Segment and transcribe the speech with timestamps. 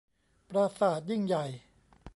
[0.49, 1.45] ปราสาทยิ่งใหญ่